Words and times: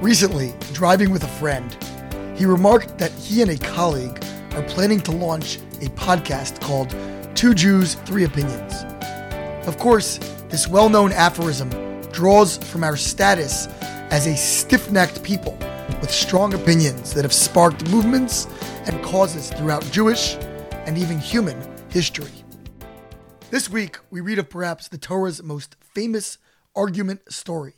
Recently, 0.00 0.54
driving 0.72 1.10
with 1.10 1.24
a 1.24 1.28
friend, 1.28 1.76
he 2.38 2.46
remarked 2.46 2.98
that 2.98 3.10
he 3.10 3.42
and 3.42 3.50
a 3.50 3.58
colleague 3.58 4.24
are 4.52 4.62
planning 4.62 5.00
to 5.00 5.10
launch 5.10 5.56
a 5.80 5.88
podcast 5.96 6.60
called 6.60 6.94
Two 7.34 7.52
Jews, 7.52 7.94
Three 7.94 8.22
Opinions. 8.22 8.84
Of 9.66 9.76
course, 9.78 10.18
this 10.50 10.68
well 10.68 10.88
known 10.88 11.10
aphorism 11.10 11.68
draws 12.12 12.58
from 12.58 12.84
our 12.84 12.96
status 12.96 13.66
as 14.12 14.28
a 14.28 14.36
stiff 14.36 14.88
necked 14.92 15.24
people 15.24 15.58
with 16.00 16.12
strong 16.12 16.54
opinions 16.54 17.12
that 17.14 17.24
have 17.24 17.34
sparked 17.34 17.90
movements 17.90 18.46
and 18.86 19.02
causes 19.02 19.50
throughout 19.50 19.82
Jewish 19.90 20.36
and 20.86 20.96
even 20.96 21.18
human 21.18 21.60
history. 21.90 22.30
This 23.50 23.68
week, 23.68 23.98
we 24.12 24.20
read 24.20 24.38
of 24.38 24.48
perhaps 24.48 24.86
the 24.86 24.96
Torah's 24.96 25.42
most 25.42 25.74
famous 25.80 26.38
argument 26.76 27.32
story, 27.32 27.74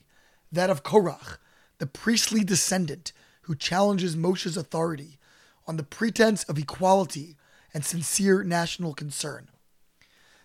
that 0.52 0.68
of 0.68 0.82
Korach, 0.82 1.38
the 1.80 1.86
priestly 1.86 2.44
descendant 2.44 3.12
who 3.42 3.54
challenges 3.56 4.14
Moshe's 4.14 4.58
authority 4.58 5.18
on 5.66 5.78
the 5.78 5.82
pretense 5.82 6.44
of 6.44 6.58
equality 6.58 7.36
and 7.72 7.84
sincere 7.84 8.44
national 8.44 8.92
concern. 8.92 9.48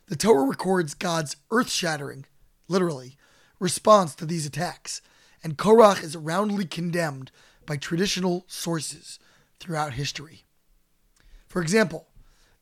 The 0.08 0.16
Torah 0.16 0.48
records 0.48 0.94
God's 0.94 1.36
earth 1.52 1.70
shattering, 1.70 2.26
literally, 2.70 3.18
response 3.59 4.16
to 4.16 4.26
these 4.26 4.45
attacks, 4.45 5.02
and 5.44 5.58
Korach 5.58 6.02
is 6.04 6.16
roundly 6.16 6.66
condemned 6.66 7.32
by 7.66 7.76
traditional 7.76 8.45
sources 8.48 9.20
throughout 9.59 9.94
history. 9.94 10.44
For 11.50 11.62
example, 11.62 12.08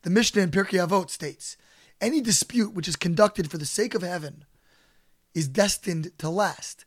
the 0.02 0.10
Mishnah 0.10 0.42
in 0.42 0.52
Pirkei 0.52 0.84
Avot 0.84 1.12
states, 1.12 1.58
any 2.02 2.22
dispute 2.22 2.74
which 2.74 2.88
is 2.88 2.96
conducted 2.96 3.52
for 3.52 3.60
the 3.60 3.68
sake 3.68 3.94
of 3.94 4.02
heaven 4.02 4.46
is 5.36 5.48
destined 5.48 6.12
to 6.18 6.30
last, 6.30 6.86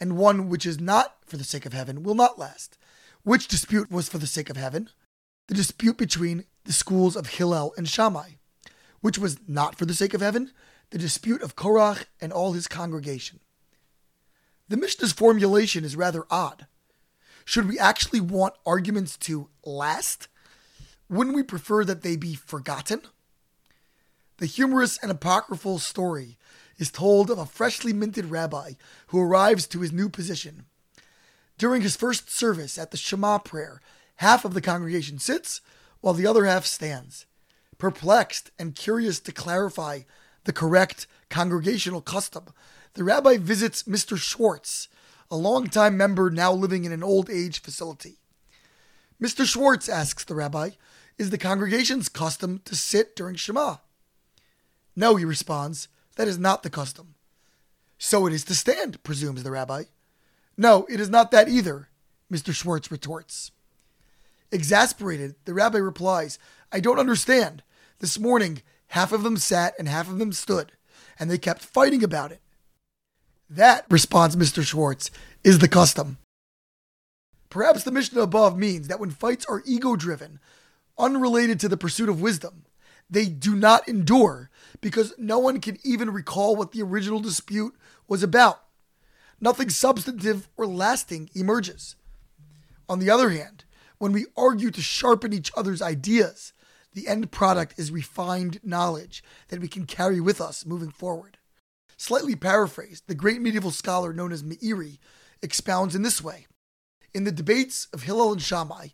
and 0.00 0.16
one 0.16 0.48
which 0.48 0.66
is 0.66 0.80
not 0.80 1.16
for 1.24 1.36
the 1.36 1.44
sake 1.44 1.66
of 1.66 1.72
heaven 1.72 2.02
will 2.02 2.14
not 2.14 2.38
last. 2.38 2.78
Which 3.22 3.48
dispute 3.48 3.90
was 3.90 4.08
for 4.08 4.18
the 4.18 4.26
sake 4.26 4.50
of 4.50 4.56
heaven? 4.56 4.90
The 5.48 5.54
dispute 5.54 5.96
between 5.96 6.44
the 6.64 6.72
schools 6.72 7.16
of 7.16 7.28
Hillel 7.28 7.72
and 7.76 7.88
Shammai. 7.88 8.30
Which 9.00 9.18
was 9.18 9.38
not 9.48 9.76
for 9.76 9.84
the 9.84 9.94
sake 9.94 10.14
of 10.14 10.20
heaven? 10.20 10.52
The 10.90 10.98
dispute 10.98 11.42
of 11.42 11.56
Korach 11.56 12.06
and 12.20 12.32
all 12.32 12.52
his 12.52 12.68
congregation. 12.68 13.40
The 14.68 14.76
Mishnah's 14.76 15.12
formulation 15.12 15.84
is 15.84 15.96
rather 15.96 16.24
odd. 16.30 16.66
Should 17.44 17.68
we 17.68 17.78
actually 17.78 18.20
want 18.20 18.54
arguments 18.64 19.16
to 19.18 19.48
last? 19.64 20.28
Wouldn't 21.08 21.36
we 21.36 21.44
prefer 21.44 21.84
that 21.84 22.02
they 22.02 22.16
be 22.16 22.34
forgotten? 22.34 23.02
The 24.38 24.46
humorous 24.46 24.98
and 24.98 25.10
apocryphal 25.10 25.78
story 25.78 26.36
is 26.78 26.90
told 26.90 27.30
of 27.30 27.38
a 27.38 27.46
freshly 27.46 27.92
minted 27.92 28.26
rabbi 28.26 28.72
who 29.08 29.20
arrives 29.20 29.66
to 29.66 29.80
his 29.80 29.92
new 29.92 30.08
position. 30.08 30.66
During 31.58 31.82
his 31.82 31.96
first 31.96 32.30
service 32.30 32.76
at 32.76 32.90
the 32.90 32.96
Shema 32.96 33.38
prayer, 33.38 33.80
half 34.16 34.44
of 34.44 34.54
the 34.54 34.60
congregation 34.60 35.18
sits 35.18 35.60
while 36.00 36.14
the 36.14 36.26
other 36.26 36.44
half 36.44 36.66
stands. 36.66 37.26
Perplexed 37.78 38.50
and 38.58 38.74
curious 38.74 39.20
to 39.20 39.32
clarify 39.32 40.00
the 40.44 40.52
correct 40.52 41.06
congregational 41.30 42.00
custom, 42.00 42.44
the 42.94 43.04
rabbi 43.04 43.36
visits 43.36 43.82
Mr. 43.84 44.16
Schwartz, 44.16 44.88
a 45.30 45.36
longtime 45.36 45.96
member 45.96 46.30
now 46.30 46.52
living 46.52 46.84
in 46.84 46.92
an 46.92 47.02
old 47.02 47.28
age 47.28 47.60
facility. 47.60 48.18
Mr. 49.20 49.44
Schwartz 49.44 49.88
asks 49.88 50.24
the 50.24 50.34
rabbi, 50.34 50.70
Is 51.18 51.30
the 51.30 51.38
congregation's 51.38 52.08
custom 52.08 52.60
to 52.64 52.76
sit 52.76 53.16
during 53.16 53.34
Shema? 53.34 53.76
No, 54.94 55.16
he 55.16 55.24
responds, 55.24 55.88
that 56.16 56.28
is 56.28 56.38
not 56.38 56.62
the 56.62 56.70
custom. 56.70 57.14
So 57.98 58.26
it 58.26 58.32
is 58.32 58.44
to 58.44 58.54
stand, 58.54 59.02
presumes 59.02 59.42
the 59.42 59.50
rabbi. 59.50 59.84
No, 60.56 60.86
it 60.90 61.00
is 61.00 61.08
not 61.08 61.30
that 61.30 61.48
either, 61.48 61.88
Mr. 62.30 62.52
Schwartz 62.54 62.90
retorts. 62.90 63.52
Exasperated, 64.50 65.34
the 65.44 65.54
rabbi 65.54 65.78
replies, 65.78 66.38
I 66.72 66.80
don't 66.80 66.98
understand. 66.98 67.62
This 68.00 68.18
morning, 68.18 68.62
half 68.88 69.12
of 69.12 69.22
them 69.22 69.36
sat 69.36 69.74
and 69.78 69.88
half 69.88 70.08
of 70.08 70.18
them 70.18 70.32
stood, 70.32 70.72
and 71.18 71.30
they 71.30 71.38
kept 71.38 71.62
fighting 71.62 72.02
about 72.04 72.32
it. 72.32 72.40
That, 73.48 73.86
responds 73.88 74.36
Mr. 74.36 74.64
Schwartz, 74.64 75.10
is 75.44 75.60
the 75.60 75.68
custom. 75.68 76.18
Perhaps 77.48 77.84
the 77.84 77.92
Mishnah 77.92 78.20
above 78.20 78.58
means 78.58 78.88
that 78.88 79.00
when 79.00 79.10
fights 79.10 79.46
are 79.46 79.62
ego 79.64 79.96
driven, 79.96 80.40
unrelated 80.98 81.60
to 81.60 81.68
the 81.68 81.76
pursuit 81.76 82.08
of 82.08 82.20
wisdom, 82.20 82.64
they 83.08 83.26
do 83.26 83.54
not 83.54 83.88
endure 83.88 84.50
because 84.80 85.14
no 85.18 85.38
one 85.38 85.60
can 85.60 85.78
even 85.84 86.10
recall 86.10 86.56
what 86.56 86.72
the 86.72 86.82
original 86.82 87.20
dispute 87.20 87.74
was 88.08 88.22
about. 88.22 88.62
Nothing 89.40 89.68
substantive 89.70 90.48
or 90.56 90.66
lasting 90.66 91.30
emerges. 91.34 91.96
On 92.88 92.98
the 92.98 93.10
other 93.10 93.30
hand, 93.30 93.64
when 93.98 94.12
we 94.12 94.26
argue 94.36 94.70
to 94.70 94.80
sharpen 94.80 95.32
each 95.32 95.50
other's 95.56 95.82
ideas, 95.82 96.52
the 96.92 97.08
end 97.08 97.30
product 97.30 97.78
is 97.78 97.90
refined 97.90 98.60
knowledge 98.62 99.22
that 99.48 99.60
we 99.60 99.68
can 99.68 99.84
carry 99.84 100.20
with 100.20 100.40
us 100.40 100.64
moving 100.64 100.90
forward. 100.90 101.38
Slightly 101.98 102.36
paraphrased, 102.36 103.04
the 103.06 103.14
great 103.14 103.40
medieval 103.40 103.70
scholar 103.70 104.12
known 104.12 104.32
as 104.32 104.42
Meiri 104.42 104.98
expounds 105.42 105.94
in 105.94 106.02
this 106.02 106.22
way 106.22 106.46
In 107.14 107.24
the 107.24 107.32
debates 107.32 107.88
of 107.92 108.02
Hillel 108.02 108.32
and 108.32 108.42
Shammai, 108.42 108.88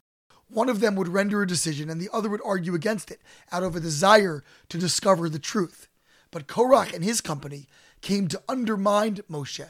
one 0.52 0.68
of 0.68 0.80
them 0.80 0.94
would 0.96 1.08
render 1.08 1.42
a 1.42 1.46
decision 1.46 1.90
and 1.90 2.00
the 2.00 2.10
other 2.12 2.28
would 2.28 2.40
argue 2.44 2.74
against 2.74 3.10
it 3.10 3.20
out 3.50 3.62
of 3.62 3.74
a 3.74 3.80
desire 3.80 4.44
to 4.68 4.78
discover 4.78 5.28
the 5.28 5.38
truth. 5.38 5.88
But 6.30 6.46
Korach 6.46 6.94
and 6.94 7.04
his 7.04 7.20
company 7.20 7.68
came 8.00 8.28
to 8.28 8.42
undermine 8.48 9.16
Moshe 9.30 9.68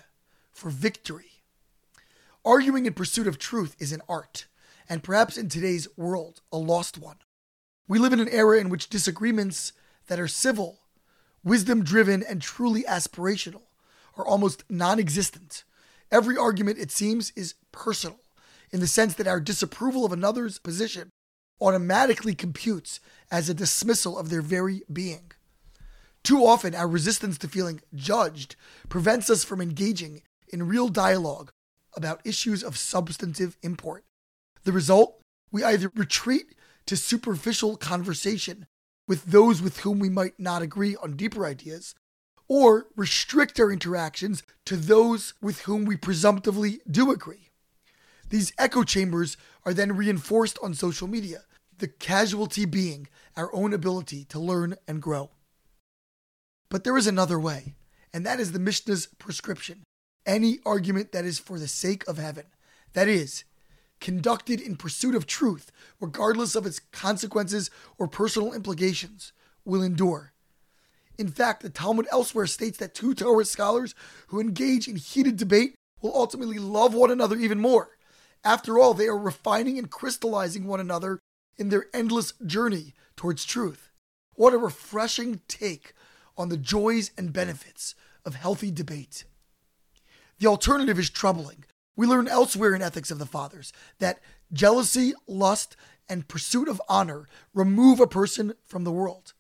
for 0.50 0.70
victory. 0.70 1.43
Arguing 2.44 2.87
in 2.87 2.94
pursuit 2.94 3.26
of 3.26 3.38
truth 3.38 3.76
is 3.78 3.93
an 3.93 4.03
art, 4.09 4.47
and 4.88 5.03
perhaps 5.03 5.37
in 5.37 5.48
today's 5.48 5.87
world, 5.97 6.41
a 6.53 6.56
lost 6.56 6.99
one. 6.99 7.19
We 7.87 7.99
live 7.99 8.12
in 8.12 8.20
an 8.20 8.28
era 8.28 8.59
in 8.59 8.69
which 8.69 8.88
disagreements 8.88 9.72
that 10.09 10.19
are 10.19 10.28
civil 10.28 10.82
wisdom 11.44 11.82
driven, 11.82 12.22
and 12.22 12.41
truly 12.41 12.84
aspirational 12.84 13.62
are 14.16 14.26
almost 14.26 14.64
non 14.69 14.99
existent. 14.99 15.64
Every 16.10 16.37
argument, 16.37 16.78
it 16.78 16.91
seems, 16.91 17.32
is 17.37 17.54
personal 17.72 18.20
in 18.72 18.81
the 18.81 18.87
sense 18.87 19.15
that 19.15 19.27
our 19.27 19.41
disapproval 19.41 20.05
of 20.05 20.12
another's 20.12 20.59
position 20.59 21.10
automatically 21.60 22.34
computes 22.34 23.00
as 23.31 23.49
a 23.49 23.55
dismissal 23.55 24.19
of 24.19 24.31
their 24.31 24.43
very 24.43 24.83
being. 24.93 25.33
Too 26.25 26.44
often, 26.44 26.75
our 26.75 26.88
resistance 26.88 27.37
to 27.38 27.49
feeling 27.49 27.81
judged 27.94 28.56
prevents 28.88 29.28
us 29.28 29.44
from 29.44 29.61
engaging 29.61 30.22
in 30.53 30.69
real 30.69 30.88
dialogue 30.88 31.50
about 31.97 32.21
issues 32.25 32.62
of 32.62 32.78
substantive 32.78 33.56
import. 33.62 34.05
The 34.65 34.72
result? 34.72 35.21
We 35.50 35.62
either 35.62 35.91
retreat 35.94 36.55
to 36.87 36.97
superficial 36.97 37.77
conversation 37.77 38.66
with 39.06 39.27
those 39.27 39.61
with 39.61 39.81
whom 39.81 39.99
we 39.99 40.09
might 40.09 40.38
not 40.38 40.62
agree 40.62 40.97
on 40.97 41.16
deeper 41.16 41.44
ideas, 41.44 41.94
or 42.49 42.87
restrict 42.97 43.59
our 43.61 43.71
interactions 43.71 44.43
to 44.65 44.77
those 44.77 45.34
with 45.43 45.62
whom 45.62 45.84
we 45.84 45.97
presumptively 45.97 46.81
do 46.91 47.11
agree. 47.11 47.51
These 48.32 48.54
echo 48.56 48.82
chambers 48.82 49.37
are 49.66 49.75
then 49.75 49.94
reinforced 49.94 50.59
on 50.62 50.72
social 50.72 51.06
media, 51.06 51.43
the 51.76 51.87
casualty 51.87 52.65
being 52.65 53.09
our 53.37 53.54
own 53.54 53.75
ability 53.75 54.25
to 54.31 54.41
learn 54.41 54.76
and 54.88 55.03
grow. 55.03 55.32
But 56.70 56.82
there 56.82 56.97
is 56.97 57.06
another 57.06 57.38
way, 57.38 57.75
and 58.10 58.25
that 58.25 58.41
is 58.41 58.53
the 58.53 58.59
Mishnah's 58.59 59.04
prescription 59.04 59.82
any 60.25 60.60
argument 60.65 61.12
that 61.12 61.26
is 61.26 61.38
for 61.38 61.59
the 61.59 61.69
sake 61.69 62.09
of 62.09 62.16
heaven, 62.16 62.47
that 62.94 63.06
is, 63.06 63.44
conducted 64.00 64.62
in 64.62 64.76
pursuit 64.76 65.14
of 65.14 65.26
truth, 65.26 65.70
regardless 66.00 66.54
of 66.54 66.64
its 66.64 66.78
consequences 66.78 67.70
or 67.99 68.09
personal 68.09 68.54
implications, 68.54 69.34
will 69.66 69.82
endure. 69.82 70.32
In 71.19 71.28
fact, 71.28 71.62
the 71.62 71.69
Talmud 71.69 72.06
elsewhere 72.10 72.47
states 72.47 72.78
that 72.78 72.94
two 72.94 73.12
Torah 73.12 73.44
scholars 73.44 73.94
who 74.28 74.41
engage 74.41 74.88
in 74.88 74.97
heated 74.97 75.37
debate 75.37 75.75
will 76.00 76.16
ultimately 76.16 76.59
love 76.59 76.94
one 76.94 77.10
another 77.10 77.37
even 77.37 77.59
more. 77.59 77.90
After 78.44 78.79
all, 78.79 78.94
they 78.94 79.06
are 79.06 79.19
refining 79.19 79.79
and 79.79 79.91
crystallizing 79.91 80.67
one 80.67 80.81
another 80.81 81.19
in 81.56 81.69
their 81.69 81.87
endless 81.94 82.33
journey 82.44 82.94
towards 83.17 83.44
truth. 83.44 83.91
What 84.35 84.55
a 84.55 84.59
refreshing 84.59 85.41
take 85.49 85.94
on 86.37 86.49
the 86.49 86.56
joys 86.56 87.11
and 87.17 87.33
benefits 87.33 87.94
of 88.25 88.35
healthy 88.35 88.71
debate. 88.71 89.25
The 90.39 90.47
alternative 90.47 90.99
is 90.99 91.11
troubling, 91.11 91.65
we 91.94 92.06
learn 92.06 92.27
elsewhere 92.27 92.75
in 92.75 92.83
Ethics 92.83 93.11
of 93.11 93.19
the 93.19 93.27
Fathers 93.27 93.73
that 93.99 94.21
jealousy, 94.53 95.12
lust, 95.27 95.77
and 96.09 96.29
pursuit 96.29 96.69
of 96.69 96.81
honor 96.89 97.29
remove 97.55 98.00
a 98.00 98.06
person 98.06 98.55
from 98.65 98.85
the 98.85 98.93
world. 98.93 99.35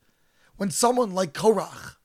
When 0.56 0.70
someone 0.70 1.12
like 1.12 1.32
Korach 1.32 1.96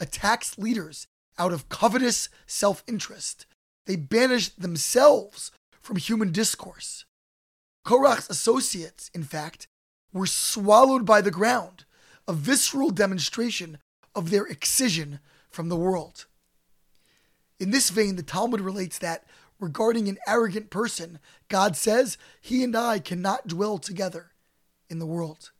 attacks 0.00 0.58
leaders 0.58 1.06
out 1.38 1.52
of 1.52 1.68
covetous 1.68 2.28
self 2.46 2.82
interest, 2.86 3.46
they 3.86 3.96
banish 3.96 4.48
themselves 4.50 5.50
from 5.82 5.96
human 5.96 6.32
discourse. 6.32 7.04
Korach's 7.84 8.30
associates, 8.30 9.10
in 9.12 9.24
fact, 9.24 9.66
were 10.12 10.26
swallowed 10.26 11.04
by 11.04 11.20
the 11.20 11.30
ground, 11.30 11.84
a 12.28 12.32
visceral 12.32 12.90
demonstration 12.90 13.78
of 14.14 14.30
their 14.30 14.46
excision 14.46 15.18
from 15.50 15.68
the 15.68 15.76
world. 15.76 16.26
In 17.58 17.70
this 17.70 17.90
vein, 17.90 18.16
the 18.16 18.22
Talmud 18.22 18.60
relates 18.60 18.98
that 18.98 19.24
regarding 19.58 20.08
an 20.08 20.18
arrogant 20.26 20.70
person, 20.70 21.18
God 21.48 21.76
says 21.76 22.16
he 22.40 22.62
and 22.62 22.76
I 22.76 22.98
cannot 22.98 23.48
dwell 23.48 23.78
together 23.78 24.32
in 24.88 24.98
the 24.98 25.06
world. 25.06 25.50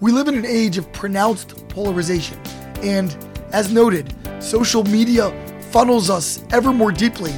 We 0.00 0.12
live 0.12 0.28
in 0.28 0.36
an 0.36 0.46
age 0.46 0.78
of 0.78 0.92
pronounced 0.92 1.68
polarization, 1.68 2.40
and 2.82 3.16
as 3.52 3.72
noted, 3.72 4.14
social 4.40 4.84
media 4.84 5.32
funnels 5.70 6.08
us 6.08 6.44
ever 6.50 6.72
more 6.72 6.92
deeply 6.92 7.32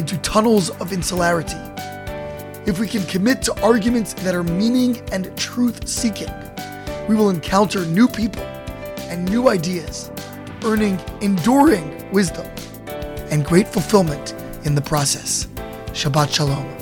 into 0.00 0.16
tunnels 0.18 0.70
of 0.80 0.94
insularity. 0.94 1.60
If 2.66 2.80
we 2.80 2.88
can 2.88 3.04
commit 3.04 3.42
to 3.42 3.62
arguments 3.62 4.14
that 4.14 4.34
are 4.34 4.42
meaning 4.42 4.98
and 5.12 5.36
truth 5.36 5.86
seeking, 5.86 6.32
we 7.06 7.14
will 7.14 7.28
encounter 7.28 7.84
new 7.84 8.08
people 8.08 8.42
and 9.10 9.28
new 9.28 9.50
ideas, 9.50 10.10
earning 10.64 10.98
enduring 11.20 12.10
wisdom 12.12 12.46
and 13.30 13.44
great 13.44 13.68
fulfillment 13.68 14.32
in 14.64 14.74
the 14.74 14.80
process. 14.80 15.46
Shabbat 15.92 16.32
Shalom. 16.32 16.79